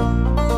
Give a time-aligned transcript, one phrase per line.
[0.00, 0.49] you